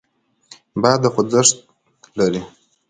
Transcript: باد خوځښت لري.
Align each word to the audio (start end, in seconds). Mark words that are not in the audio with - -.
باد 0.81 1.03
خوځښت 1.13 1.55
لري. 2.17 2.41